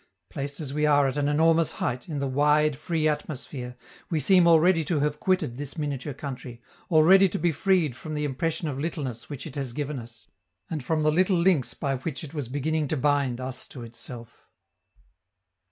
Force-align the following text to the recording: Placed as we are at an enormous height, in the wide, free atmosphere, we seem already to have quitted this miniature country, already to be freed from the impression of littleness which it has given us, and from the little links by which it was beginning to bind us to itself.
Placed 0.31 0.59
as 0.59 0.73
we 0.73 0.87
are 0.87 1.07
at 1.07 1.15
an 1.15 1.29
enormous 1.29 1.73
height, 1.73 2.09
in 2.09 2.17
the 2.17 2.25
wide, 2.25 2.75
free 2.75 3.07
atmosphere, 3.07 3.75
we 4.09 4.19
seem 4.19 4.47
already 4.47 4.83
to 4.85 4.99
have 5.01 5.19
quitted 5.19 5.57
this 5.57 5.77
miniature 5.77 6.15
country, 6.15 6.59
already 6.89 7.29
to 7.29 7.37
be 7.37 7.51
freed 7.51 7.95
from 7.95 8.15
the 8.15 8.25
impression 8.25 8.67
of 8.67 8.79
littleness 8.79 9.29
which 9.29 9.45
it 9.45 9.53
has 9.53 9.73
given 9.73 9.99
us, 9.99 10.25
and 10.71 10.83
from 10.83 11.03
the 11.03 11.11
little 11.11 11.37
links 11.37 11.75
by 11.75 11.97
which 11.97 12.23
it 12.23 12.33
was 12.33 12.49
beginning 12.49 12.87
to 12.87 12.97
bind 12.97 13.39
us 13.39 13.67
to 13.67 13.83
itself. 13.83 14.47